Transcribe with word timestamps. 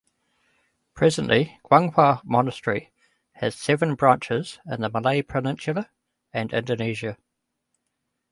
Presently, 0.95 1.59
Guanghua 1.63 2.25
Monastery 2.25 2.91
has 3.33 3.53
seven 3.53 3.93
branches 3.93 4.57
in 4.65 4.81
the 4.81 4.89
Malay 4.89 5.21
Peninsula 5.21 5.91
and 6.33 6.51
Indonesia. 6.51 7.17